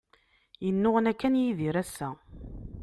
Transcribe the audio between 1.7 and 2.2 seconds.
ass-a.